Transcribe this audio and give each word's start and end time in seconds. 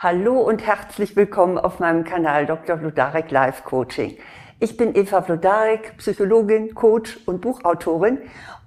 Hallo 0.00 0.38
und 0.38 0.64
herzlich 0.64 1.16
willkommen 1.16 1.58
auf 1.58 1.80
meinem 1.80 2.04
Kanal 2.04 2.46
Dr. 2.46 2.78
Vlodarek 2.78 3.32
Life 3.32 3.64
Coaching. 3.64 4.16
Ich 4.60 4.76
bin 4.76 4.94
Eva 4.94 5.22
Vlodarek, 5.22 5.96
Psychologin, 5.96 6.72
Coach 6.72 7.18
und 7.26 7.40
Buchautorin. 7.40 8.18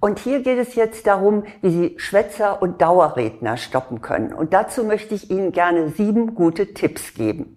Und 0.02 0.20
hier 0.20 0.42
geht 0.42 0.60
es 0.60 0.76
jetzt 0.76 1.08
darum, 1.08 1.46
wie 1.62 1.70
Sie 1.70 1.94
Schwätzer 1.96 2.62
und 2.62 2.82
Dauerredner 2.82 3.56
stoppen 3.56 4.02
können. 4.02 4.34
Und 4.34 4.52
dazu 4.52 4.84
möchte 4.84 5.16
ich 5.16 5.32
Ihnen 5.32 5.54
gerne 5.54 5.88
sieben 5.92 6.36
gute 6.36 6.74
Tipps 6.74 7.14
geben. 7.14 7.56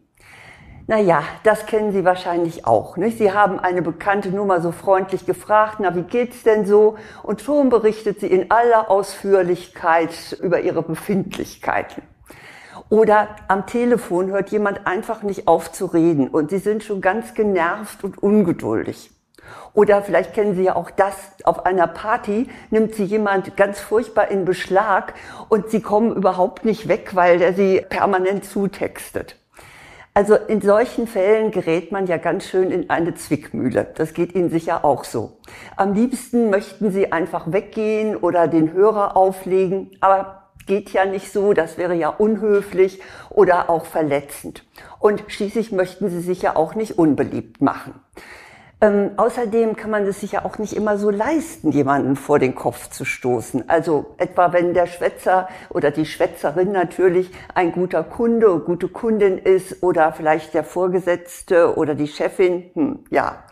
Naja, 0.87 1.25
das 1.43 1.67
kennen 1.67 1.91
Sie 1.91 2.05
wahrscheinlich 2.05 2.69
auch. 2.69 2.97
Nicht? 2.97 3.19
Sie 3.19 3.33
haben 3.33 3.59
eine 3.59 3.83
bekannte 3.83 4.29
Nummer 4.29 4.61
so 4.61 4.71
freundlich 4.71 5.27
gefragt, 5.27 5.79
na, 5.81 5.97
wie 5.97 6.03
geht's 6.03 6.45
denn 6.45 6.65
so? 6.65 6.97
Und 7.25 7.41
schon 7.41 7.71
berichtet 7.71 8.21
sie 8.21 8.29
in 8.29 8.53
aller 8.53 8.89
Ausführlichkeit 8.89 10.39
über 10.41 10.61
ihre 10.61 10.83
Befindlichkeiten. 10.83 12.14
Oder 12.91 13.29
am 13.49 13.67
Telefon 13.67 14.31
hört 14.31 14.51
jemand 14.51 14.87
einfach 14.87 15.23
nicht 15.23 15.49
auf 15.49 15.73
zu 15.73 15.87
reden 15.87 16.29
und 16.29 16.51
Sie 16.51 16.59
sind 16.59 16.83
schon 16.85 17.01
ganz 17.01 17.35
genervt 17.35 18.05
und 18.05 18.23
ungeduldig. 18.23 19.11
Oder 19.73 20.03
vielleicht 20.03 20.35
kennen 20.35 20.55
Sie 20.55 20.65
ja 20.65 20.77
auch 20.77 20.91
das, 20.91 21.15
auf 21.45 21.67
einer 21.67 21.87
Party 21.87 22.49
nimmt 22.71 22.95
Sie 22.95 23.05
jemand 23.05 23.57
ganz 23.57 23.81
furchtbar 23.81 24.29
in 24.31 24.45
Beschlag 24.45 25.15
und 25.49 25.71
Sie 25.71 25.81
kommen 25.81 26.15
überhaupt 26.15 26.65
nicht 26.65 26.89
weg, 26.89 27.11
weil 27.15 27.39
der 27.39 27.55
Sie 27.55 27.85
permanent 27.89 28.45
zutextet. 28.45 29.37
Also 30.17 30.37
in 30.37 30.61
solchen 30.61 31.09
Fällen 31.09 31.51
gerät 31.51 31.91
man 31.91 32.07
ja 32.07 32.19
ganz 32.19 32.45
schön 32.45 32.71
in 32.71 32.89
eine 32.89 33.15
Zwickmühle. 33.15 33.89
Das 33.97 34.15
geht 34.15 34.33
Ihnen 34.37 34.49
sicher 34.49 34.85
auch 34.85 35.03
so. 35.03 35.39
Am 35.77 35.93
liebsten 35.93 36.51
möchten 36.51 36.93
Sie 36.93 37.11
einfach 37.11 37.51
weggehen 37.51 38.15
oder 38.15 38.47
den 38.47 38.73
Hörer 38.73 39.17
auflegen, 39.17 39.91
aber 40.01 40.44
geht 40.67 40.91
ja 40.91 41.05
nicht 41.05 41.33
so, 41.33 41.53
das 41.53 41.79
wäre 41.79 41.95
ja 41.95 42.09
unhöflich 42.09 43.01
oder 43.31 43.71
auch 43.71 43.87
verletzend. 43.87 44.65
Und 44.99 45.25
schließlich 45.29 45.73
möchten 45.73 46.09
sie 46.09 46.21
sich 46.21 46.43
ja 46.43 46.57
auch 46.57 46.75
nicht 46.75 46.99
unbeliebt 46.99 47.61
machen. 47.61 47.95
Ähm, 48.81 49.13
außerdem 49.17 49.77
kann 49.77 49.91
man 49.91 50.07
es 50.07 50.21
sich 50.21 50.33
ja 50.33 50.45
auch 50.45 50.59
nicht 50.59 50.75
immer 50.75 50.99
so 50.99 51.09
leisten, 51.09 51.71
jemanden 51.71 52.17
vor 52.17 52.39
den 52.39 52.55
Kopf 52.55 52.91
zu 52.91 53.07
stoßen. 53.07 53.69
Also 53.69 54.15
etwa 54.19 54.53
wenn 54.53 54.75
der 54.75 54.87
Schwätzer 54.87 55.49
oder 55.71 55.91
die 55.91 56.05
Schwätzerin 56.05 56.73
natürlich 56.73 57.31
ein 57.55 57.73
guter 57.73 58.03
Kunde 58.03 58.59
gute 58.59 58.89
Kundin 58.89 59.39
ist 59.39 59.83
oder 59.83 60.13
vielleicht 60.13 60.53
der 60.53 60.65
Vorgesetzte 60.65 61.79
oder 61.79 61.95
die 61.95 62.09
Chefin. 62.09 62.71
Hm, 62.75 62.99
ja. 63.11 63.45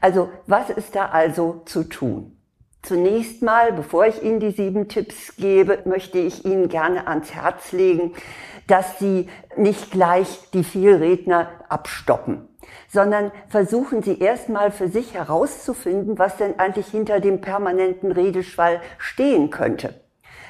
Also 0.00 0.30
was 0.46 0.70
ist 0.70 0.94
da 0.94 1.06
also 1.06 1.60
zu 1.66 1.84
tun? 1.84 2.37
Zunächst 2.82 3.42
mal, 3.42 3.72
bevor 3.72 4.06
ich 4.06 4.22
Ihnen 4.22 4.40
die 4.40 4.52
sieben 4.52 4.88
Tipps 4.88 5.36
gebe, 5.36 5.80
möchte 5.84 6.18
ich 6.18 6.44
Ihnen 6.44 6.68
gerne 6.68 7.06
ans 7.06 7.34
Herz 7.34 7.72
legen, 7.72 8.14
dass 8.66 8.98
Sie 8.98 9.28
nicht 9.56 9.90
gleich 9.90 10.50
die 10.52 10.64
Vielredner 10.64 11.50
abstoppen, 11.68 12.48
sondern 12.88 13.32
versuchen 13.48 14.02
Sie 14.02 14.18
erstmal 14.18 14.70
für 14.70 14.88
sich 14.88 15.14
herauszufinden, 15.14 16.18
was 16.18 16.36
denn 16.36 16.58
eigentlich 16.58 16.86
hinter 16.86 17.20
dem 17.20 17.40
permanenten 17.40 18.12
Redeschwall 18.12 18.80
stehen 18.98 19.50
könnte. 19.50 20.00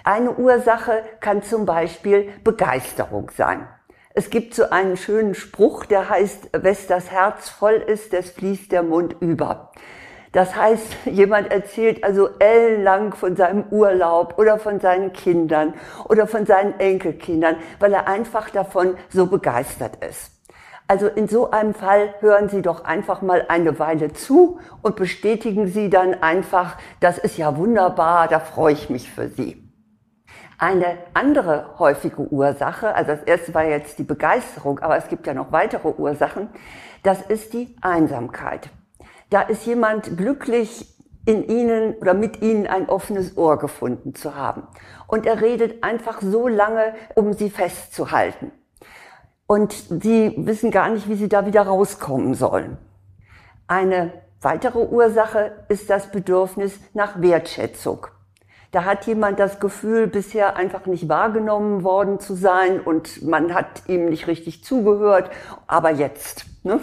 Eine 0.05 0.33
Ursache 0.33 1.03
kann 1.21 1.43
zum 1.43 1.67
Beispiel 1.67 2.29
Begeisterung 2.45 3.31
sein. 3.37 3.67
Es 4.15 4.31
gibt 4.31 4.55
so 4.55 4.71
einen 4.71 4.97
schönen 4.97 5.35
Spruch, 5.35 5.85
der 5.85 6.09
heißt, 6.09 6.51
wes 6.53 6.87
das 6.87 7.11
Herz 7.11 7.49
voll 7.49 7.75
ist, 7.75 8.13
des 8.13 8.31
fließt 8.31 8.73
der 8.73 8.83
Mund 8.83 9.17
über. 9.21 9.71
Das 10.33 10.55
heißt, 10.57 10.97
jemand 11.07 11.51
erzählt 11.51 12.05
also 12.05 12.29
ellenlang 12.39 13.15
von 13.15 13.37
seinem 13.37 13.65
Urlaub 13.71 14.39
oder 14.39 14.59
von 14.59 14.81
seinen 14.81 15.13
Kindern 15.13 15.75
oder 16.09 16.27
von 16.27 16.47
seinen 16.47 16.79
Enkelkindern, 16.79 17.57
weil 17.81 17.93
er 17.93 18.09
einfach 18.09 18.51
davon 18.51 18.97
so 19.09 19.27
begeistert 19.27 20.05
ist. 20.05 20.33
Also 20.91 21.07
in 21.07 21.29
so 21.29 21.51
einem 21.51 21.75
Fall 21.75 22.15
hören 22.21 22.49
Sie 22.49 22.63
doch 22.63 22.85
einfach 22.85 23.21
mal 23.21 23.45
eine 23.49 23.79
Weile 23.79 24.15
zu 24.15 24.59
und 24.81 24.97
bestätigen 24.97 25.67
Sie 25.67 25.91
dann 25.91 26.15
einfach, 26.23 26.79
das 27.01 27.19
ist 27.19 27.37
ja 27.37 27.59
wunderbar, 27.59 28.27
da 28.27 28.41
freue 28.41 28.73
ich 28.73 28.89
mich 28.89 29.11
für 29.11 29.29
Sie. 29.29 29.63
Eine 30.59 30.97
andere 31.13 31.79
häufige 31.79 32.23
Ursache, 32.23 32.95
also 32.95 33.13
das 33.13 33.23
erste 33.23 33.53
war 33.53 33.65
jetzt 33.65 33.99
die 33.99 34.05
Begeisterung, 34.05 34.79
aber 34.79 34.97
es 34.97 35.09
gibt 35.09 35.27
ja 35.27 35.35
noch 35.35 35.53
weitere 35.53 35.89
Ursachen, 35.89 36.49
das 37.03 37.21
ist 37.21 37.53
die 37.53 37.77
Einsamkeit. 37.83 38.71
Da 39.31 39.43
ist 39.43 39.67
jemand 39.67 40.17
glücklich, 40.17 40.95
in 41.29 41.47
ihnen 41.47 41.95
oder 41.97 42.15
mit 42.15 42.41
ihnen 42.41 42.67
ein 42.67 42.89
offenes 42.89 43.37
Ohr 43.37 43.59
gefunden 43.59 44.15
zu 44.15 44.35
haben. 44.35 44.63
Und 45.07 45.27
er 45.27 45.43
redet 45.43 45.85
einfach 45.85 46.23
so 46.23 46.49
lange, 46.49 46.95
um 47.17 47.35
sie 47.35 47.51
festzuhalten. 47.51 48.51
Und 49.47 49.73
sie 49.73 50.33
wissen 50.39 50.71
gar 50.71 50.89
nicht, 50.89 51.07
wie 51.07 51.17
sie 51.17 51.29
da 51.29 51.45
wieder 51.45 51.63
rauskommen 51.63 52.33
sollen. 52.33 52.79
Eine 53.67 54.13
weitere 54.41 54.79
Ursache 54.79 55.53
ist 55.69 55.91
das 55.91 56.11
Bedürfnis 56.11 56.81
nach 56.95 57.21
Wertschätzung. 57.21 58.07
Da 58.71 58.85
hat 58.85 59.07
jemand 59.07 59.39
das 59.39 59.61
Gefühl, 59.61 60.07
bisher 60.07 60.57
einfach 60.57 60.87
nicht 60.87 61.11
wahrgenommen 61.11 61.85
worden 61.85 62.21
zu 62.21 62.35
sein 62.35 62.81
und 62.81 63.23
man 63.23 63.55
hat 63.55 63.83
ihm 63.87 64.07
nicht 64.07 64.27
richtig 64.27 64.65
zugehört, 64.65 65.31
aber 65.67 65.91
jetzt. 65.91 66.47
Ne? 66.69 66.81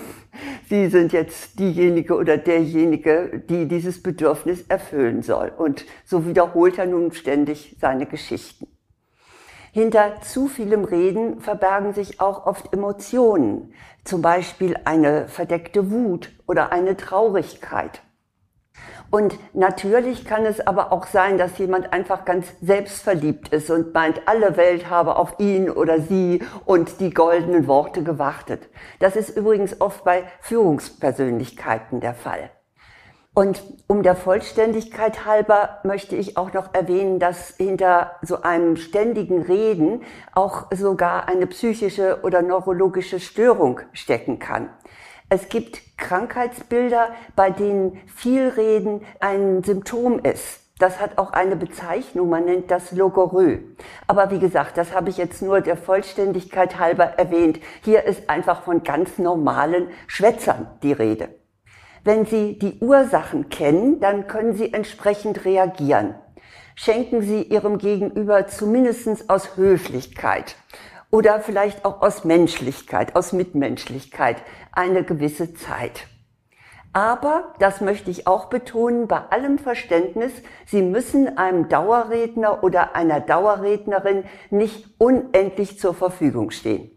Sie 0.68 0.88
sind 0.88 1.14
jetzt 1.14 1.60
diejenige 1.60 2.16
oder 2.16 2.38
derjenige, 2.38 3.44
die 3.48 3.68
dieses 3.68 4.02
Bedürfnis 4.02 4.64
erfüllen 4.68 5.22
soll. 5.22 5.52
Und 5.56 5.86
so 6.04 6.26
wiederholt 6.26 6.80
er 6.80 6.88
nun 6.88 7.12
ständig 7.12 7.78
seine 7.80 8.08
Geschichten. 8.08 8.66
Hinter 9.72 10.22
zu 10.22 10.48
vielem 10.48 10.86
Reden 10.86 11.40
verbergen 11.40 11.94
sich 11.94 12.20
auch 12.20 12.48
oft 12.48 12.74
Emotionen, 12.74 13.74
zum 14.04 14.24
Beispiel 14.24 14.76
eine 14.86 15.28
verdeckte 15.28 15.92
Wut 15.92 16.32
oder 16.48 16.72
eine 16.72 16.98
Traurigkeit. 16.98 18.02
Und 19.16 19.40
natürlich 19.54 20.26
kann 20.26 20.46
es 20.46 20.60
aber 20.68 20.92
auch 20.92 21.08
sein, 21.08 21.38
dass 21.38 21.58
jemand 21.58 21.94
einfach 21.94 22.26
ganz 22.26 22.48
selbstverliebt 22.60 23.48
ist 23.48 23.70
und 23.70 23.94
meint, 23.94 24.28
alle 24.28 24.58
Welt 24.58 24.90
habe 24.90 25.16
auf 25.16 25.40
ihn 25.40 25.70
oder 25.70 26.02
sie 26.02 26.44
und 26.66 27.00
die 27.00 27.12
goldenen 27.12 27.66
Worte 27.66 28.04
gewartet. 28.04 28.68
Das 29.00 29.16
ist 29.16 29.30
übrigens 29.30 29.80
oft 29.80 30.04
bei 30.04 30.26
Führungspersönlichkeiten 30.42 32.02
der 32.02 32.14
Fall. 32.14 32.50
Und 33.34 33.64
um 33.88 34.04
der 34.04 34.18
Vollständigkeit 34.18 35.26
halber 35.26 35.80
möchte 35.86 36.18
ich 36.18 36.36
auch 36.36 36.52
noch 36.52 36.74
erwähnen, 36.74 37.18
dass 37.18 37.56
hinter 37.56 38.18
so 38.22 38.42
einem 38.42 38.76
ständigen 38.76 39.44
Reden 39.44 40.04
auch 40.34 40.66
sogar 40.74 41.30
eine 41.30 41.48
psychische 41.48 42.20
oder 42.24 42.42
neurologische 42.42 43.22
Störung 43.22 43.80
stecken 43.94 44.40
kann. 44.40 44.72
Es 45.30 45.50
gibt 45.50 45.98
Krankheitsbilder, 45.98 47.10
bei 47.36 47.50
denen 47.50 48.00
viel 48.16 48.48
Reden 48.50 49.02
ein 49.20 49.64
Symptom 49.64 50.20
ist. 50.20 50.62
Das 50.78 51.00
hat 51.00 51.18
auch 51.18 51.32
eine 51.32 51.56
Bezeichnung, 51.56 52.30
man 52.30 52.46
nennt 52.46 52.70
das 52.70 52.92
Logorö. 52.92 53.60
Aber 54.08 54.30
wie 54.30 54.40
gesagt, 54.40 54.78
das 54.78 54.94
habe 54.94 55.10
ich 55.10 55.18
jetzt 55.18 55.42
nur 55.42 55.62
der 55.62 55.78
Vollständigkeit 55.78 56.78
halber 56.78 57.06
erwähnt. 57.18 57.60
Hier 57.84 58.04
ist 58.04 58.30
einfach 58.30 58.64
von 58.64 58.84
ganz 58.84 59.18
normalen 59.18 59.88
Schwätzern 60.06 60.68
die 60.84 60.92
Rede. 60.92 61.30
Wenn 62.04 62.26
Sie 62.26 62.60
die 62.60 62.78
Ursachen 62.82 63.50
kennen, 63.50 64.00
dann 64.02 64.28
können 64.28 64.54
Sie 64.54 64.74
entsprechend 64.74 65.46
reagieren. 65.46 66.14
Schenken 66.76 67.22
Sie 67.22 67.42
Ihrem 67.42 67.78
Gegenüber 67.78 68.46
zumindest 68.48 69.30
aus 69.30 69.56
Höflichkeit 69.56 70.56
oder 71.16 71.40
vielleicht 71.40 71.86
auch 71.86 72.02
aus 72.02 72.26
Menschlichkeit, 72.26 73.16
aus 73.16 73.32
Mitmenschlichkeit 73.32 74.36
eine 74.74 75.06
gewisse 75.06 75.54
Zeit. 75.54 76.08
Aber, 76.92 77.54
das 77.60 77.80
möchte 77.80 78.12
ich 78.12 78.28
auch 78.28 78.46
betonen, 78.46 79.08
bei 79.08 79.22
allem 79.30 79.58
Verständnis, 79.58 80.34
Sie 80.66 80.82
müssen 80.82 81.38
einem 81.38 81.70
Dauerredner 81.70 82.66
oder 82.66 82.98
einer 82.98 83.22
Dauerrednerin 83.22 84.26
nicht 84.50 84.90
unendlich 84.98 85.80
zur 85.80 85.94
Verfügung 85.94 86.52
stehen. 86.52 86.92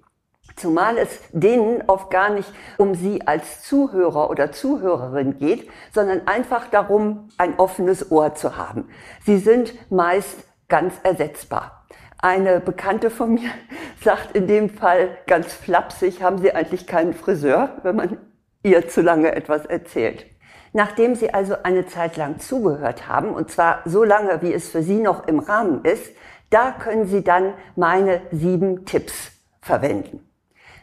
Zumal 0.57 0.99
es 0.99 1.21
denen 1.31 1.85
oft 1.87 2.11
gar 2.11 2.31
nicht 2.31 2.53
um 2.77 2.97
Sie 2.97 3.25
als 3.25 3.63
Zuhörer 3.63 4.31
oder 4.31 4.51
Zuhörerin 4.51 5.39
geht, 5.39 5.71
sondern 5.95 6.27
einfach 6.27 6.67
darum, 6.67 7.29
ein 7.39 7.57
offenes 7.61 8.11
Ohr 8.11 8.35
zu 8.35 8.57
haben. 8.57 8.89
Sie 9.25 9.39
sind 9.39 9.75
meist 9.93 10.39
ganz 10.69 10.95
ersetzbar. 11.05 11.78
Eine 12.21 12.59
Bekannte 12.61 13.11
von 13.11 13.35
mir 13.35 13.51
sagt 14.03 14.35
in 14.35 14.49
dem 14.49 14.71
Fall 14.71 15.19
ganz 15.27 15.53
flapsig, 15.53 16.23
haben 16.23 16.39
Sie 16.39 16.53
eigentlich 16.53 16.87
keinen 16.87 17.15
Friseur, 17.15 17.79
wenn 17.85 17.97
man 17.97 18.19
ihr 18.65 18.89
zu 18.89 19.03
lange 19.03 19.35
etwas 19.35 19.65
erzählt. 19.67 20.27
Nachdem 20.73 21.15
Sie 21.15 21.33
also 21.33 21.63
eine 21.63 21.87
Zeit 21.87 22.17
lang 22.17 22.41
zugehört 22.41 23.09
haben, 23.09 23.31
und 23.31 23.51
zwar 23.51 23.83
so 23.85 24.05
lange, 24.05 24.43
wie 24.43 24.53
es 24.53 24.69
für 24.69 24.83
Sie 24.83 25.01
noch 25.01 25.27
im 25.29 25.39
Rahmen 25.39 25.85
ist, 25.85 26.13
da 26.51 26.73
können 26.73 27.07
Sie 27.07 27.23
dann 27.23 27.55
meine 27.77 28.21
sieben 28.33 28.85
Tipps 28.85 29.33
verwenden. 29.61 30.29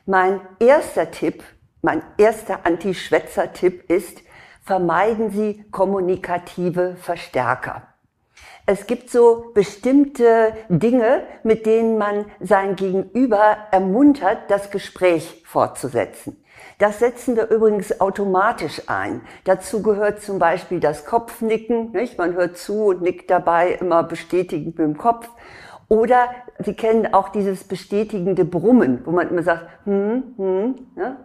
Mein 0.06 0.40
erster 0.60 1.12
Tipp, 1.12 1.44
mein 1.81 2.02
erster 2.18 2.66
Anti-Schwätzer-Tipp 2.66 3.90
ist, 3.90 4.22
vermeiden 4.64 5.31
Sie 5.31 5.66
kommunikative 5.72 6.96
Verstärker. 6.96 7.94
Es 8.68 8.88
gibt 8.88 9.12
so 9.12 9.52
bestimmte 9.54 10.54
Dinge, 10.70 11.22
mit 11.44 11.68
denen 11.68 12.00
man 12.00 12.26
sein 12.40 12.76
Gegenüber 12.76 13.58
ermuntert, 13.72 14.50
das 14.50 14.72
Gespräch 14.72 15.44
fortzusetzen. 15.46 16.44
Das 16.80 16.98
setzen 17.00 17.36
wir 17.36 17.50
übrigens 17.50 18.02
automatisch 18.02 18.82
ein. 18.88 19.22
Dazu 19.44 19.84
gehört 19.84 20.22
zum 20.22 20.40
Beispiel 20.40 20.80
das 20.80 21.06
Kopfnicken. 21.06 21.92
Nicht? 21.92 22.18
Man 22.18 22.34
hört 22.34 22.58
zu 22.58 22.86
und 22.86 23.02
nickt 23.02 23.30
dabei 23.30 23.74
immer 23.74 24.04
bestätigend 24.04 24.78
mit 24.78 24.88
dem 24.88 24.98
Kopf. 24.98 25.30
Oder 25.88 26.30
Sie 26.58 26.74
kennen 26.74 27.14
auch 27.14 27.30
dieses 27.30 27.64
bestätigende 27.66 28.46
Brummen, 28.46 29.02
wo 29.06 29.12
man 29.12 29.30
immer 29.30 29.44
sagt, 29.44 29.68
hm, 29.86 30.34
hm. 30.38 30.76
Ne? 30.96 31.18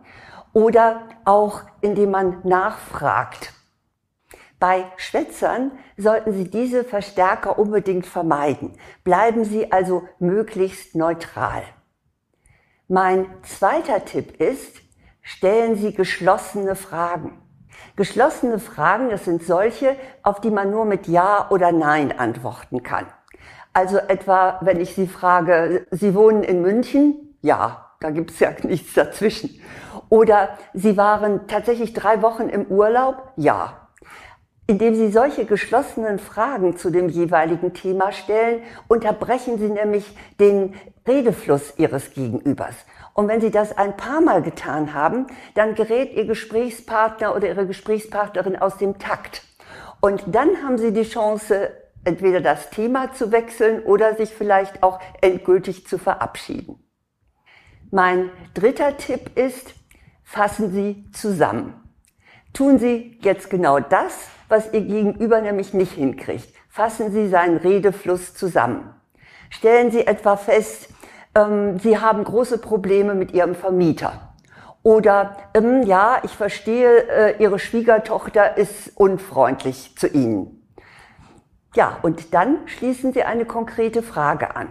Oder 0.52 1.02
auch, 1.24 1.62
indem 1.80 2.10
man 2.10 2.38
nachfragt. 2.44 3.54
Bei 4.60 4.84
Schwätzern 4.98 5.72
sollten 5.96 6.32
Sie 6.32 6.50
diese 6.50 6.84
Verstärker 6.84 7.58
unbedingt 7.58 8.06
vermeiden. 8.06 8.74
Bleiben 9.04 9.44
Sie 9.44 9.72
also 9.72 10.06
möglichst 10.18 10.94
neutral. 10.94 11.62
Mein 12.86 13.26
zweiter 13.42 14.04
Tipp 14.04 14.38
ist, 14.38 14.76
stellen 15.22 15.76
Sie 15.76 15.94
geschlossene 15.94 16.76
Fragen. 16.76 17.40
Geschlossene 17.96 18.58
Fragen, 18.58 19.08
das 19.08 19.24
sind 19.24 19.42
solche, 19.42 19.96
auf 20.22 20.42
die 20.42 20.50
man 20.50 20.70
nur 20.70 20.84
mit 20.84 21.08
Ja 21.08 21.50
oder 21.50 21.72
Nein 21.72 22.18
antworten 22.18 22.82
kann. 22.82 23.06
Also 23.72 23.96
etwa, 23.96 24.58
wenn 24.60 24.78
ich 24.78 24.94
Sie 24.94 25.06
frage, 25.06 25.86
Sie 25.90 26.14
wohnen 26.14 26.42
in 26.42 26.60
München? 26.60 27.34
Ja, 27.40 27.92
da 28.00 28.10
gibt 28.10 28.32
es 28.32 28.40
ja 28.40 28.50
nichts 28.62 28.92
dazwischen. 28.92 29.58
Oder 30.10 30.58
Sie 30.74 30.98
waren 30.98 31.46
tatsächlich 31.46 31.94
drei 31.94 32.20
Wochen 32.20 32.50
im 32.50 32.66
Urlaub? 32.66 33.32
Ja. 33.36 33.88
Indem 34.70 34.94
Sie 34.94 35.10
solche 35.10 35.46
geschlossenen 35.46 36.20
Fragen 36.20 36.76
zu 36.76 36.90
dem 36.90 37.08
jeweiligen 37.08 37.74
Thema 37.74 38.12
stellen, 38.12 38.62
unterbrechen 38.86 39.58
Sie 39.58 39.68
nämlich 39.68 40.16
den 40.38 40.76
Redefluss 41.08 41.74
Ihres 41.76 42.14
Gegenübers. 42.14 42.76
Und 43.12 43.26
wenn 43.26 43.40
Sie 43.40 43.50
das 43.50 43.76
ein 43.76 43.96
paar 43.96 44.20
Mal 44.20 44.42
getan 44.42 44.94
haben, 44.94 45.26
dann 45.54 45.74
gerät 45.74 46.12
Ihr 46.14 46.24
Gesprächspartner 46.24 47.34
oder 47.34 47.48
Ihre 47.48 47.66
Gesprächspartnerin 47.66 48.54
aus 48.54 48.76
dem 48.76 49.00
Takt. 49.00 49.42
Und 50.00 50.22
dann 50.28 50.62
haben 50.62 50.78
Sie 50.78 50.92
die 50.92 51.02
Chance, 51.02 51.72
entweder 52.04 52.40
das 52.40 52.70
Thema 52.70 53.12
zu 53.12 53.32
wechseln 53.32 53.82
oder 53.82 54.14
sich 54.14 54.30
vielleicht 54.30 54.84
auch 54.84 55.00
endgültig 55.20 55.88
zu 55.88 55.98
verabschieden. 55.98 56.78
Mein 57.90 58.30
dritter 58.54 58.96
Tipp 58.98 59.36
ist, 59.36 59.74
fassen 60.22 60.70
Sie 60.70 61.10
zusammen. 61.10 61.79
Tun 62.52 62.78
Sie 62.78 63.18
jetzt 63.22 63.50
genau 63.50 63.78
das, 63.78 64.28
was 64.48 64.72
Ihr 64.72 64.82
Gegenüber 64.82 65.40
nämlich 65.40 65.72
nicht 65.72 65.92
hinkriegt. 65.92 66.52
Fassen 66.68 67.12
Sie 67.12 67.28
seinen 67.28 67.56
Redefluss 67.58 68.34
zusammen. 68.34 68.94
Stellen 69.50 69.90
Sie 69.90 70.06
etwa 70.06 70.36
fest, 70.36 70.88
ähm, 71.34 71.78
Sie 71.78 71.98
haben 71.98 72.24
große 72.24 72.58
Probleme 72.58 73.14
mit 73.14 73.32
Ihrem 73.32 73.54
Vermieter. 73.54 74.34
Oder 74.82 75.36
ähm, 75.54 75.82
ja, 75.82 76.20
ich 76.22 76.32
verstehe, 76.32 77.08
äh, 77.08 77.42
Ihre 77.42 77.58
Schwiegertochter 77.58 78.56
ist 78.56 78.96
unfreundlich 78.96 79.96
zu 79.96 80.08
Ihnen. 80.08 80.68
Ja, 81.74 81.98
und 82.02 82.34
dann 82.34 82.66
schließen 82.66 83.12
Sie 83.12 83.22
eine 83.22 83.44
konkrete 83.44 84.02
Frage 84.02 84.56
an. 84.56 84.68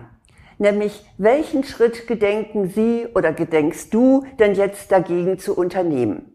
Nämlich, 0.57 1.05
welchen 1.17 1.63
Schritt 1.63 2.07
gedenken 2.07 2.69
Sie 2.69 3.07
oder 3.15 3.31
gedenkst 3.31 3.93
du 3.93 4.25
denn 4.39 4.55
jetzt 4.55 4.91
dagegen 4.91 5.39
zu 5.39 5.55
unternehmen? 5.55 6.28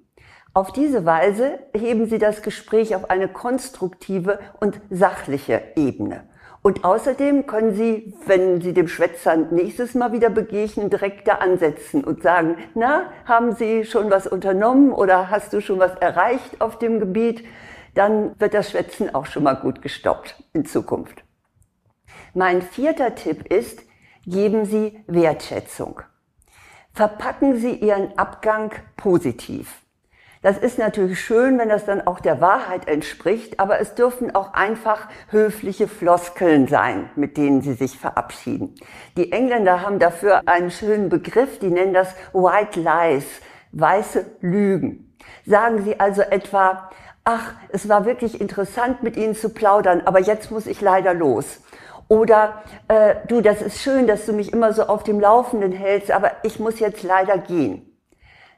Auf 0.55 0.71
diese 0.71 1.05
Weise 1.05 1.59
heben 1.75 2.06
Sie 2.06 2.19
das 2.19 2.41
Gespräch 2.43 2.95
auf 2.95 3.11
eine 3.11 3.27
konstruktive 3.27 4.39
und 4.61 4.81
sachliche 4.89 5.61
Ebene. 5.75 6.29
Und 6.62 6.85
außerdem 6.85 7.47
können 7.47 7.75
Sie, 7.75 8.15
wenn 8.25 8.61
Sie 8.61 8.73
dem 8.73 8.87
Schwätzer 8.87 9.35
nächstes 9.35 9.95
Mal 9.95 10.12
wieder 10.12 10.31
begegnen, 10.31 10.91
direkt 10.91 11.27
da 11.27 11.35
ansetzen 11.35 12.05
und 12.05 12.23
sagen, 12.23 12.56
na, 12.75 13.11
haben 13.27 13.53
Sie 13.56 13.85
schon 13.85 14.12
was 14.12 14.29
unternommen 14.29 14.93
oder 14.93 15.29
hast 15.29 15.53
du 15.53 15.61
schon 15.61 15.81
was 15.81 15.97
erreicht 15.97 16.61
auf 16.61 16.79
dem 16.79 17.00
Gebiet? 17.00 17.45
Dann 17.95 18.39
wird 18.39 18.55
das 18.55 18.71
Schwätzen 18.71 19.12
auch 19.12 19.27
schon 19.27 19.43
mal 19.43 19.55
gut 19.55 19.83
gestoppt 19.83 20.43
in 20.53 20.65
Zukunft. 20.65 21.25
Mein 22.33 22.62
vierter 22.62 23.17
Tipp 23.17 23.53
ist, 23.53 23.83
geben 24.25 24.67
Sie 24.67 25.00
Wertschätzung. 25.09 26.00
Verpacken 26.93 27.57
Sie 27.57 27.73
Ihren 27.75 28.17
Abgang 28.17 28.71
positiv. 28.97 29.84
Das 30.44 30.58
ist 30.58 30.79
natürlich 30.79 31.19
schön, 31.20 31.58
wenn 31.58 31.70
das 31.70 31.87
dann 31.87 32.06
auch 32.06 32.20
der 32.20 32.38
Wahrheit 32.43 32.87
entspricht, 32.87 33.61
aber 33.61 33.81
es 33.81 33.94
dürfen 33.94 34.35
auch 34.35 34.52
einfach 34.52 35.08
höfliche 35.31 35.88
Floskeln 35.88 36.69
sein, 36.69 37.08
mit 37.17 37.38
denen 37.38 37.62
Sie 37.62 37.73
sich 37.73 37.99
verabschieden. 37.99 38.75
Die 39.17 39.32
Engländer 39.32 39.81
haben 39.81 39.99
dafür 39.99 40.43
einen 40.44 40.70
schönen 40.70 41.08
Begriff, 41.08 41.61
die 41.61 41.70
nennen 41.70 41.94
das 41.94 42.14
White 42.35 42.79
Lies, 42.79 43.25
weiße 43.73 44.26
Lügen. 44.43 45.17
Sagen 45.46 45.82
Sie 45.82 45.99
also 45.99 46.20
etwa, 46.20 46.90
ach, 47.25 47.55
es 47.70 47.88
war 47.88 48.05
wirklich 48.05 48.38
interessant 48.38 49.02
mit 49.02 49.17
Ihnen 49.17 49.35
zu 49.35 49.49
plaudern, 49.49 50.02
aber 50.05 50.20
jetzt 50.20 50.50
muss 50.50 50.67
ich 50.67 50.82
leider 50.82 51.14
los. 51.14 51.62
Oder 52.08 52.62
äh, 52.88 53.14
du, 53.29 53.40
das 53.40 53.62
ist 53.62 53.81
schön, 53.81 54.06
dass 54.06 54.26
du 54.26 54.35
mich 54.35 54.52
immer 54.52 54.75
so 54.75 54.82
auf 54.82 55.05
dem 55.05 55.20
Laufenden 55.20 55.73
hältst, 55.73 56.11
aber 56.11 56.32
ich 56.43 56.58
muss 56.58 56.81
jetzt 56.81 57.02
leider 57.02 57.38
gehen. 57.38 57.94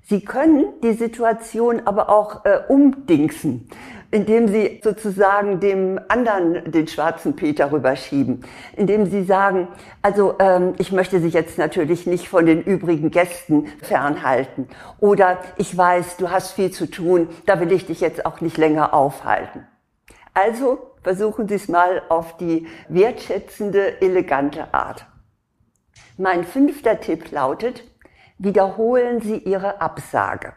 Sie 0.08 0.24
können 0.24 0.66
die 0.84 0.92
Situation 0.92 1.82
aber 1.84 2.08
auch 2.08 2.44
äh, 2.44 2.60
umdingsen, 2.68 3.68
indem 4.12 4.46
Sie 4.46 4.80
sozusagen 4.84 5.58
dem 5.58 5.98
anderen 6.06 6.70
den 6.70 6.86
schwarzen 6.86 7.34
Peter 7.34 7.72
rüberschieben, 7.72 8.44
indem 8.76 9.06
Sie 9.06 9.24
sagen, 9.24 9.66
also 10.02 10.36
ähm, 10.38 10.74
ich 10.78 10.92
möchte 10.92 11.18
Sie 11.18 11.26
jetzt 11.26 11.58
natürlich 11.58 12.06
nicht 12.06 12.28
von 12.28 12.46
den 12.46 12.62
übrigen 12.62 13.10
Gästen 13.10 13.66
fernhalten 13.82 14.68
oder 15.00 15.38
ich 15.56 15.76
weiß, 15.76 16.18
du 16.18 16.30
hast 16.30 16.52
viel 16.52 16.70
zu 16.70 16.88
tun, 16.88 17.28
da 17.44 17.58
will 17.58 17.72
ich 17.72 17.86
dich 17.86 18.00
jetzt 18.00 18.26
auch 18.26 18.40
nicht 18.40 18.58
länger 18.58 18.94
aufhalten. 18.94 19.66
Also 20.34 20.78
versuchen 21.02 21.48
Sie 21.48 21.54
es 21.54 21.66
mal 21.66 22.02
auf 22.10 22.36
die 22.36 22.68
wertschätzende, 22.88 24.00
elegante 24.00 24.72
Art. 24.72 25.04
Mein 26.16 26.44
fünfter 26.44 27.00
Tipp 27.00 27.32
lautet, 27.32 27.82
wiederholen 28.38 29.20
Sie 29.20 29.38
Ihre 29.38 29.80
Absage. 29.80 30.52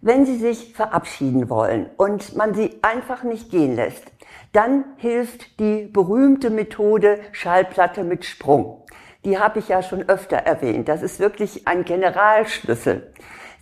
Wenn 0.00 0.26
Sie 0.26 0.36
sich 0.36 0.74
verabschieden 0.74 1.48
wollen 1.48 1.90
und 1.96 2.36
man 2.36 2.54
Sie 2.54 2.78
einfach 2.82 3.22
nicht 3.22 3.50
gehen 3.50 3.74
lässt, 3.76 4.04
dann 4.52 4.84
hilft 4.96 5.58
die 5.58 5.86
berühmte 5.86 6.50
Methode 6.50 7.18
Schallplatte 7.32 8.04
mit 8.04 8.24
Sprung. 8.24 8.84
Die 9.24 9.38
habe 9.38 9.58
ich 9.58 9.68
ja 9.68 9.82
schon 9.82 10.08
öfter 10.08 10.36
erwähnt. 10.36 10.88
Das 10.88 11.02
ist 11.02 11.18
wirklich 11.18 11.66
ein 11.66 11.84
Generalschlüssel. 11.84 13.12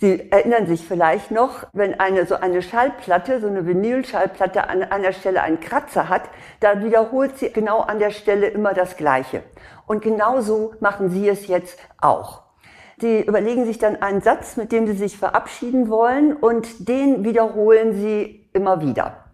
Sie 0.00 0.30
erinnern 0.30 0.66
sich 0.66 0.86
vielleicht 0.86 1.30
noch, 1.30 1.66
wenn 1.72 1.98
eine 1.98 2.26
so 2.26 2.34
eine 2.34 2.62
Schallplatte, 2.62 3.40
so 3.40 3.46
eine 3.46 3.66
Vinylschallplatte 3.66 4.68
an 4.68 4.82
einer 4.82 5.12
Stelle 5.12 5.40
einen 5.42 5.60
Kratzer 5.60 6.08
hat, 6.08 6.22
dann 6.60 6.84
wiederholt 6.84 7.38
sie 7.38 7.50
genau 7.50 7.80
an 7.80 7.98
der 7.98 8.10
Stelle 8.10 8.48
immer 8.48 8.74
das 8.74 8.96
Gleiche. 8.96 9.42
Und 9.86 10.02
genauso 10.02 10.74
machen 10.80 11.08
Sie 11.10 11.28
es 11.28 11.46
jetzt 11.46 11.78
auch. 11.98 12.43
Sie 13.04 13.20
überlegen 13.20 13.66
sich 13.66 13.78
dann 13.78 14.00
einen 14.00 14.22
Satz, 14.22 14.56
mit 14.56 14.72
dem 14.72 14.86
Sie 14.86 14.94
sich 14.94 15.18
verabschieden 15.18 15.90
wollen 15.90 16.34
und 16.34 16.88
den 16.88 17.22
wiederholen 17.22 17.92
Sie 17.92 18.48
immer 18.54 18.80
wieder. 18.80 19.24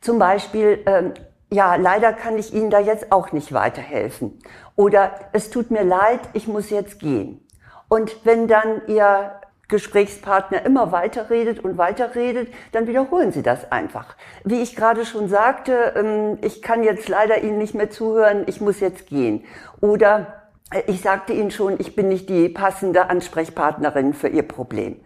Zum 0.00 0.18
Beispiel, 0.18 0.82
ähm, 0.86 1.12
ja, 1.48 1.76
leider 1.76 2.12
kann 2.12 2.36
ich 2.36 2.52
Ihnen 2.52 2.70
da 2.70 2.80
jetzt 2.80 3.12
auch 3.12 3.30
nicht 3.30 3.52
weiterhelfen. 3.52 4.40
Oder 4.74 5.12
es 5.32 5.50
tut 5.50 5.70
mir 5.70 5.84
leid, 5.84 6.18
ich 6.32 6.48
muss 6.48 6.70
jetzt 6.70 6.98
gehen. 6.98 7.46
Und 7.88 8.26
wenn 8.26 8.48
dann 8.48 8.82
Ihr 8.88 9.34
Gesprächspartner 9.68 10.66
immer 10.66 10.90
weiterredet 10.90 11.60
und 11.60 11.78
weiterredet, 11.78 12.52
dann 12.72 12.88
wiederholen 12.88 13.30
Sie 13.30 13.44
das 13.44 13.70
einfach. 13.70 14.16
Wie 14.42 14.62
ich 14.62 14.74
gerade 14.74 15.06
schon 15.06 15.28
sagte, 15.28 15.92
ähm, 15.94 16.38
ich 16.42 16.60
kann 16.60 16.82
jetzt 16.82 17.08
leider 17.08 17.40
Ihnen 17.40 17.58
nicht 17.58 17.74
mehr 17.74 17.88
zuhören, 17.88 18.42
ich 18.48 18.60
muss 18.60 18.80
jetzt 18.80 19.06
gehen. 19.06 19.44
Oder 19.80 20.41
ich 20.86 21.00
sagte 21.00 21.32
Ihnen 21.32 21.50
schon, 21.50 21.78
ich 21.78 21.94
bin 21.94 22.08
nicht 22.08 22.28
die 22.28 22.48
passende 22.48 23.10
Ansprechpartnerin 23.10 24.14
für 24.14 24.28
Ihr 24.28 24.42
Problem. 24.42 25.00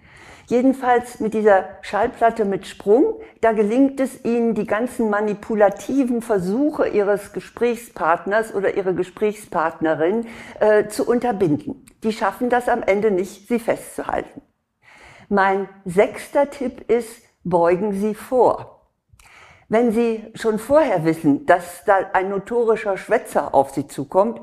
Jedenfalls 0.49 1.19
mit 1.19 1.35
dieser 1.35 1.65
Schallplatte 1.83 2.45
mit 2.45 2.69
Sprung, 2.69 3.21
da 3.41 3.51
gelingt 3.51 3.99
es 3.99 4.25
Ihnen, 4.25 4.55
die 4.55 4.67
ganzen 4.67 5.11
manipulativen 5.11 6.23
Versuche 6.23 6.89
Ihres 6.89 7.33
Gesprächspartners 7.33 8.55
oder 8.55 8.77
Ihrer 8.77 8.93
Gesprächspartnerin 8.93 10.27
äh, 10.61 10.87
zu 10.87 11.05
unterbinden. 11.05 11.85
Die 12.05 12.13
schaffen 12.13 12.49
das 12.49 12.69
am 12.69 12.85
Ende 12.85 13.11
nicht, 13.11 13.49
Sie 13.49 13.59
festzuhalten. 13.59 14.41
Mein 15.29 15.69
sechster 15.85 16.49
Tipp 16.51 16.89
ist, 16.89 17.23
beugen 17.43 17.93
Sie 17.93 18.15
vor. 18.15 18.77
Wenn 19.69 19.91
Sie 19.91 20.25
schon 20.35 20.61
vorher 20.61 21.05
wissen, 21.05 21.45
dass 21.47 21.83
da 21.85 21.97
ein 22.13 22.31
notorischer 22.31 22.97
Schwätzer 22.97 23.53
auf 23.53 23.71
Sie 23.71 23.89
zukommt, 23.89 24.41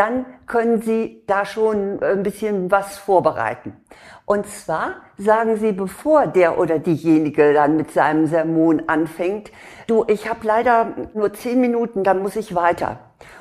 dann 0.00 0.24
können 0.46 0.80
Sie 0.80 1.22
da 1.26 1.44
schon 1.44 2.02
ein 2.02 2.22
bisschen 2.22 2.70
was 2.70 2.96
vorbereiten. 2.96 3.76
Und 4.24 4.46
zwar 4.46 4.94
sagen 5.18 5.58
Sie, 5.58 5.72
bevor 5.72 6.26
der 6.26 6.58
oder 6.58 6.78
diejenige 6.78 7.52
dann 7.52 7.76
mit 7.76 7.90
seinem 7.90 8.26
Sermon 8.26 8.84
anfängt, 8.86 9.52
du, 9.88 10.06
ich 10.08 10.26
habe 10.26 10.46
leider 10.46 10.94
nur 11.12 11.34
zehn 11.34 11.60
Minuten, 11.60 12.02
dann 12.02 12.22
muss 12.22 12.36
ich 12.36 12.54
weiter. 12.54 12.98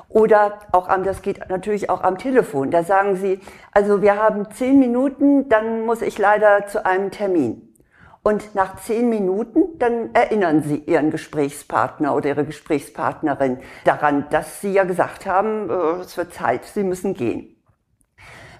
Oder 0.09 0.59
auch 0.73 0.89
am, 0.89 1.05
das 1.05 1.21
geht 1.21 1.47
natürlich 1.47 1.89
auch 1.89 2.01
am 2.01 2.17
Telefon. 2.17 2.71
Da 2.71 2.83
sagen 2.83 3.15
Sie, 3.15 3.39
also 3.71 4.01
wir 4.01 4.17
haben 4.21 4.51
zehn 4.51 4.79
Minuten, 4.79 5.47
dann 5.47 5.85
muss 5.85 6.01
ich 6.01 6.17
leider 6.17 6.67
zu 6.67 6.85
einem 6.85 7.09
Termin. 7.09 7.68
Und 8.29 8.53
nach 8.53 8.75
zehn 8.75 9.09
Minuten, 9.09 9.79
dann 9.79 10.13
erinnern 10.13 10.61
Sie 10.61 10.83
Ihren 10.85 11.09
Gesprächspartner 11.09 12.15
oder 12.15 12.29
Ihre 12.29 12.45
Gesprächspartnerin 12.45 13.57
daran, 13.85 14.27
dass 14.29 14.61
Sie 14.61 14.71
ja 14.71 14.83
gesagt 14.83 15.25
haben, 15.25 15.67
äh, 15.67 16.01
es 16.01 16.15
wird 16.15 16.31
Zeit, 16.31 16.63
Sie 16.63 16.83
müssen 16.83 17.15
gehen. 17.15 17.59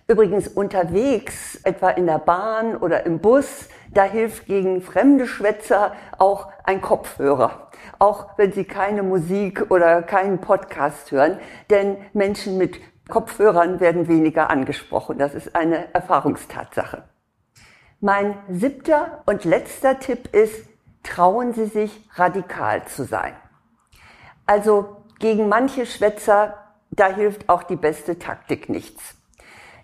Übrigens 0.08 0.48
unterwegs, 0.48 1.60
etwa 1.66 1.92
in 1.92 2.08
der 2.08 2.18
Bahn 2.18 2.78
oder 2.78 3.06
im 3.06 3.20
Bus, 3.20 3.70
da 3.94 4.06
hilft 4.06 4.48
gegen 4.48 4.82
fremde 4.82 5.28
Schwätzer 5.28 5.94
auch 6.18 6.48
ein 6.64 6.82
Kopfhörer. 6.82 7.70
Auch 8.00 8.40
wenn 8.40 8.52
Sie 8.52 8.64
keine 8.64 9.04
Musik 9.04 9.70
oder 9.70 10.02
keinen 10.02 10.42
Podcast 10.42 11.12
hören, 11.12 11.38
denn 11.70 11.98
Menschen 12.14 12.58
mit 12.58 12.80
Kopfhörern 13.08 13.80
werden 13.80 14.08
weniger 14.08 14.50
angesprochen. 14.50 15.20
Das 15.20 15.36
ist 15.36 15.56
eine 15.56 15.94
Erfahrungstatsache. 15.94 17.04
Mein 18.02 18.38
siebter 18.48 19.24
und 19.26 19.44
letzter 19.44 20.00
Tipp 20.00 20.34
ist, 20.34 20.70
trauen 21.04 21.54
Sie 21.54 21.66
sich 21.66 22.08
radikal 22.16 22.86
zu 22.86 23.04
sein. 23.04 23.34
Also 24.46 24.98
gegen 25.20 25.50
manche 25.50 25.86
Schwätzer, 25.86 26.54
da 26.92 27.08
hilft 27.08 27.50
auch 27.50 27.64
die 27.64 27.76
beste 27.76 28.18
Taktik 28.18 28.70
nichts. 28.70 29.16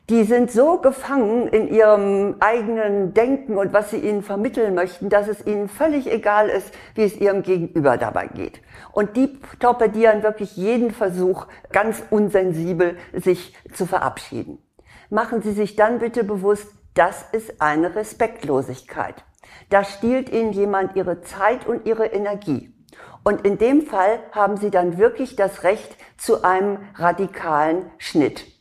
Die 0.10 0.24
sind 0.24 0.50
so 0.50 0.78
gefangen 0.78 1.48
in 1.50 1.68
ihrem 1.68 2.36
eigenen 2.40 3.14
Denken 3.14 3.58
und 3.58 3.74
was 3.74 3.90
sie 3.90 3.98
ihnen 3.98 4.22
vermitteln 4.22 4.76
möchten, 4.76 5.10
dass 5.10 5.28
es 5.28 5.46
ihnen 5.46 5.68
völlig 5.68 6.10
egal 6.10 6.48
ist, 6.48 6.72
wie 6.94 7.04
es 7.04 7.18
ihrem 7.18 7.42
Gegenüber 7.42 7.98
dabei 7.98 8.28
geht. 8.28 8.62
Und 8.94 9.18
die 9.18 9.38
torpedieren 9.60 10.24
wirklich 10.24 10.56
jeden 10.56 10.92
Versuch, 10.92 11.48
ganz 11.72 12.02
unsensibel 12.12 12.96
sich 13.14 13.56
zu 13.74 13.86
verabschieden. 13.86 14.60
Machen 15.10 15.42
Sie 15.42 15.52
sich 15.52 15.76
dann 15.76 16.00
bitte 16.00 16.24
bewusst, 16.24 16.68
das 16.96 17.24
ist 17.32 17.62
eine 17.62 17.96
Respektlosigkeit. 17.96 19.24
Da 19.70 19.84
stiehlt 19.84 20.30
Ihnen 20.30 20.52
jemand 20.54 20.96
Ihre 20.96 21.22
Zeit 21.22 21.68
und 21.68 21.86
Ihre 21.86 22.08
Energie. 22.08 22.74
Und 23.24 23.46
in 23.46 23.58
dem 23.58 23.82
Fall 23.82 24.20
haben 24.32 24.58
Sie 24.58 24.72
dann 24.72 24.98
wirklich 24.98 25.36
das 25.36 25.64
Recht 25.64 25.96
zu 26.18 26.44
einem 26.44 26.80
radikalen 26.96 27.92
Schnitt. 27.98 28.55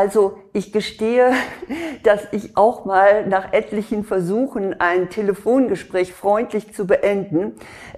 Also 0.00 0.38
ich 0.54 0.72
gestehe, 0.72 1.30
dass 2.04 2.26
ich 2.32 2.56
auch 2.56 2.86
mal 2.86 3.26
nach 3.26 3.52
etlichen 3.52 4.02
Versuchen, 4.02 4.80
ein 4.80 5.10
Telefongespräch 5.10 6.14
freundlich 6.14 6.72
zu 6.72 6.86
beenden, 6.86 7.52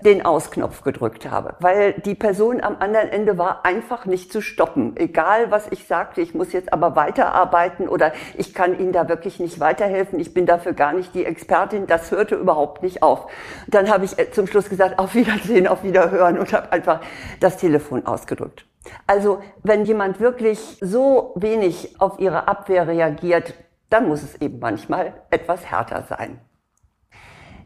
den 0.05 0.25
Ausknopf 0.25 0.83
gedrückt 0.83 1.31
habe, 1.31 1.55
weil 1.61 1.93
die 1.93 2.17
Person 2.17 2.61
am 2.61 2.79
anderen 2.81 3.09
Ende 3.09 3.39
war 3.39 3.65
einfach 3.65 4.05
nicht 4.05 4.33
zu 4.33 4.41
stoppen. 4.41 4.97
Egal, 4.97 5.53
was 5.53 5.69
ich 5.71 5.87
sagte, 5.87 6.21
ich 6.21 6.35
muss 6.35 6.53
jetzt 6.53 6.73
aber 6.73 6.97
weiterarbeiten 6.97 7.89
oder 7.89 8.13
ich 8.37 8.53
kann 8.53 8.81
Ihnen 8.81 8.91
da 8.91 9.09
wirklich 9.09 9.39
nicht 9.39 9.61
weiterhelfen, 9.61 10.19
ich 10.19 10.35
bin 10.35 10.45
dafür 10.45 10.73
gar 10.73 10.95
nicht 10.95 11.15
die 11.15 11.25
Expertin, 11.25 11.87
das 11.87 12.11
hörte 12.11 12.35
überhaupt 12.35 12.83
nicht 12.83 13.05
auf. 13.05 13.29
Dann 13.69 13.89
habe 13.89 14.07
ich 14.07 14.17
zum 14.33 14.49
Schluss 14.49 14.69
gesagt, 14.69 14.99
auf 14.99 15.15
Wiedersehen, 15.15 15.69
auf 15.69 15.85
Wiederhören 15.85 16.41
und 16.41 16.53
habe 16.53 16.73
einfach 16.73 17.01
das 17.39 17.59
Telefon 17.59 18.05
ausgedrückt. 18.07 18.67
Also 19.07 19.43
wenn 19.63 19.85
jemand 19.85 20.21
wirklich 20.21 20.79
so 20.81 21.33
wenig 21.37 22.01
auf 22.01 22.19
ihre 22.19 22.49
Abwehr 22.49 22.89
reagiert, 22.89 23.55
dann 23.91 24.09
muss 24.09 24.23
es 24.23 24.41
eben 24.41 24.59
manchmal 24.59 25.13
etwas 25.31 25.71
härter 25.71 26.03
sein. 26.09 26.41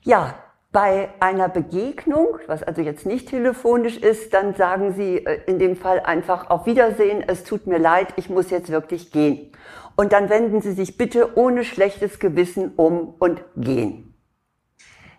Ja, 0.02 0.34
bei 0.72 1.08
einer 1.20 1.48
Begegnung, 1.48 2.38
was 2.48 2.62
also 2.62 2.82
jetzt 2.82 3.06
nicht 3.06 3.30
telefonisch 3.30 3.96
ist, 3.96 4.34
dann 4.34 4.54
sagen 4.54 4.92
Sie 4.92 5.24
äh, 5.24 5.40
in 5.46 5.58
dem 5.58 5.74
Fall 5.74 6.00
einfach 6.00 6.50
auf 6.50 6.66
Wiedersehen, 6.66 7.24
es 7.26 7.44
tut 7.44 7.66
mir 7.66 7.78
leid, 7.78 8.08
ich 8.16 8.28
muss 8.28 8.50
jetzt 8.50 8.70
wirklich 8.70 9.10
gehen. 9.10 9.52
Und 9.96 10.12
dann 10.12 10.28
wenden 10.28 10.60
Sie 10.60 10.72
sich 10.72 10.98
bitte 10.98 11.38
ohne 11.38 11.64
schlechtes 11.64 12.18
Gewissen 12.18 12.74
um 12.76 13.14
und 13.18 13.42
gehen. 13.56 14.14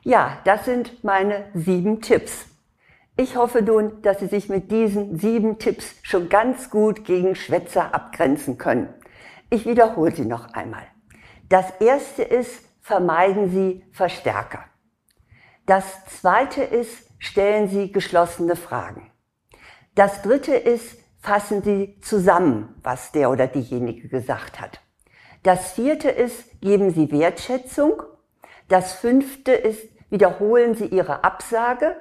Ja, 0.04 0.38
das 0.46 0.66
sind 0.66 1.04
meine 1.04 1.46
sieben 1.56 2.02
Tipps. 2.02 2.46
Ich 3.20 3.36
hoffe 3.36 3.64
nun, 3.64 4.00
dass 4.04 4.20
Sie 4.20 4.28
sich 4.28 4.48
mit 4.48 4.72
diesen 4.72 5.18
sieben 5.18 5.58
Tipps 5.58 5.96
schon 6.04 6.30
ganz 6.30 6.70
gut 6.70 7.04
gegen 7.04 7.36
Schwätzer 7.36 7.96
abgrenzen 7.96 8.60
können. 8.60 8.94
Ich 9.50 9.66
wiederhole 9.66 10.16
sie 10.16 10.26
noch 10.26 10.54
einmal. 10.54 10.84
Das 11.50 11.66
erste 11.80 12.22
ist, 12.22 12.62
vermeiden 12.80 13.50
Sie 13.50 13.84
Verstärker. 13.92 14.66
Das 15.66 16.06
zweite 16.06 16.62
ist, 16.64 17.10
stellen 17.18 17.70
Sie 17.70 17.92
geschlossene 17.92 18.56
Fragen. 18.56 19.10
Das 19.96 20.22
dritte 20.22 20.54
ist, 20.54 21.00
fassen 21.20 21.64
Sie 21.64 22.00
zusammen, 22.02 22.76
was 22.84 23.12
der 23.14 23.32
oder 23.32 23.48
diejenige 23.48 24.10
gesagt 24.10 24.62
hat. 24.62 24.80
Das 25.42 25.72
vierte 25.72 26.10
ist, 26.10 26.62
geben 26.62 26.92
Sie 26.92 27.12
Wertschätzung. 27.12 28.04
Das 28.68 28.94
fünfte 28.94 29.54
ist, 29.54 29.90
wiederholen 30.12 30.76
Sie 30.76 30.86
Ihre 30.86 31.24
Absage. 31.24 31.96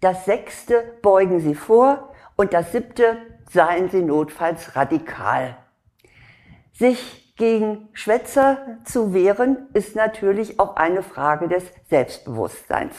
Das 0.00 0.24
sechste 0.24 0.82
beugen 1.02 1.40
Sie 1.40 1.54
vor 1.54 2.12
und 2.36 2.54
das 2.54 2.72
siebte 2.72 3.18
seien 3.50 3.90
Sie 3.90 4.02
notfalls 4.02 4.74
radikal. 4.74 5.56
Sich 6.72 7.34
gegen 7.36 7.88
Schwätzer 7.92 8.78
zu 8.84 9.12
wehren, 9.12 9.68
ist 9.74 9.96
natürlich 9.96 10.58
auch 10.58 10.76
eine 10.76 11.02
Frage 11.02 11.48
des 11.48 11.64
Selbstbewusstseins. 11.88 12.94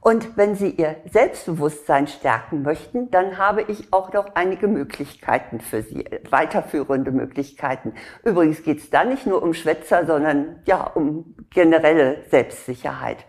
Und 0.00 0.36
wenn 0.36 0.56
Sie 0.56 0.70
Ihr 0.70 0.96
Selbstbewusstsein 1.10 2.06
stärken 2.06 2.62
möchten, 2.62 3.10
dann 3.10 3.38
habe 3.38 3.62
ich 3.62 3.92
auch 3.92 4.12
noch 4.12 4.34
einige 4.34 4.68
Möglichkeiten 4.68 5.60
für 5.60 5.82
Sie, 5.82 6.04
weiterführende 6.28 7.12
Möglichkeiten. 7.12 7.94
Übrigens 8.24 8.62
geht 8.62 8.78
es 8.78 8.90
da 8.90 9.04
nicht 9.04 9.26
nur 9.26 9.42
um 9.42 9.54
Schwätzer, 9.54 10.04
sondern 10.06 10.60
ja 10.64 10.82
um 10.82 11.36
generelle 11.50 12.24
Selbstsicherheit. 12.30 13.26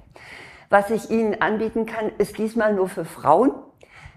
Was 0.74 0.90
ich 0.90 1.12
Ihnen 1.12 1.40
anbieten 1.40 1.86
kann, 1.86 2.12
ist 2.18 2.40
diesmal 2.40 2.74
nur 2.74 2.90
für 2.90 3.06
Frauen. 3.06 3.52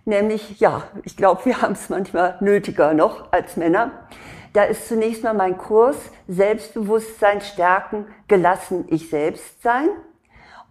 Nämlich, 0.06 0.58
ja, 0.58 0.84
ich 1.04 1.14
glaube, 1.14 1.44
wir 1.44 1.60
haben 1.60 1.74
es 1.74 1.90
manchmal 1.90 2.38
nötiger 2.40 2.94
noch 2.94 3.30
als 3.30 3.58
Männer. 3.58 4.08
Da 4.54 4.62
ist 4.62 4.88
zunächst 4.88 5.22
mal 5.22 5.34
mein 5.34 5.58
Kurs 5.58 5.98
Selbstbewusstsein 6.28 7.42
stärken, 7.42 8.06
gelassen 8.26 8.86
ich 8.88 9.10
selbst 9.10 9.62
sein. 9.62 9.90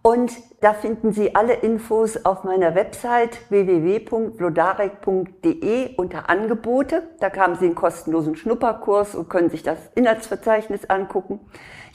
Und 0.06 0.32
da 0.62 0.74
finden 0.74 1.12
Sie 1.14 1.34
alle 1.34 1.54
Infos 1.54 2.26
auf 2.26 2.44
meiner 2.44 2.76
Website 2.76 3.40
www.blodarek.de 3.50 5.96
unter 5.96 6.30
Angebote. 6.30 7.10
Da 7.20 7.36
haben 7.36 7.56
Sie 7.56 7.66
einen 7.66 7.74
kostenlosen 7.74 8.36
Schnupperkurs 8.36 9.16
und 9.16 9.32
können 9.32 9.50
sich 9.50 9.64
das 9.64 9.80
Inhaltsverzeichnis 9.96 10.92
angucken. 10.92 11.40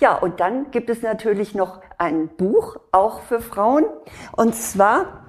Ja, 0.01 0.17
und 0.17 0.41
dann 0.41 0.73
gibt 0.73 0.91
es 0.91 1.03
natürlich 1.03 1.55
noch 1.55 1.83
ein 1.99 2.27
Buch, 2.37 2.79
auch 2.91 3.21
für 3.21 3.41
Frauen. 3.41 3.85
Und 4.37 4.57
zwar, 4.57 5.27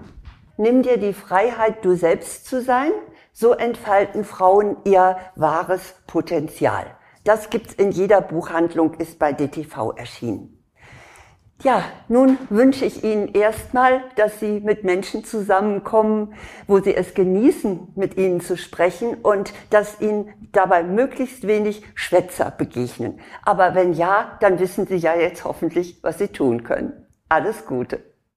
nimm 0.58 0.82
dir 0.82 0.98
die 0.98 1.14
Freiheit, 1.14 1.86
du 1.86 1.96
selbst 1.96 2.48
zu 2.48 2.64
sein. 2.64 2.92
So 3.32 3.54
entfalten 3.54 4.24
Frauen 4.24 4.78
ihr 4.86 5.18
wahres 5.36 5.94
Potenzial. 6.08 6.88
Das 7.26 7.52
gibt's 7.52 7.76
in 7.76 7.92
jeder 7.92 8.22
Buchhandlung, 8.22 8.96
ist 8.96 9.20
bei 9.20 9.34
DTV 9.34 9.92
erschienen. 9.92 10.61
Ja, 11.64 11.84
nun 12.08 12.40
wünsche 12.50 12.86
ich 12.86 13.04
Ihnen 13.04 13.36
erstmal, 13.36 14.04
dass 14.16 14.40
Sie 14.40 14.60
mit 14.62 14.84
Menschen 14.84 15.24
zusammenkommen, 15.24 16.34
wo 16.66 16.80
Sie 16.80 16.96
es 16.96 17.14
genießen, 17.14 17.90
mit 17.96 18.18
ihnen 18.18 18.42
zu 18.42 18.58
sprechen 18.58 19.14
und 19.14 19.54
dass 19.70 20.02
Ihnen 20.02 20.34
dabei 20.54 20.82
möglichst 20.82 21.46
wenig 21.46 21.84
Schwätzer 21.94 22.50
begegnen. 22.50 23.20
Aber 23.44 23.76
wenn 23.76 23.94
ja, 23.94 24.40
dann 24.42 24.60
wissen 24.60 24.88
Sie 24.88 24.96
ja 24.96 25.16
jetzt 25.16 25.46
hoffentlich, 25.46 26.00
was 26.02 26.18
Sie 26.18 26.30
tun 26.30 26.64
können. 26.64 26.94
Alles 27.30 27.68
Gute. 27.68 28.11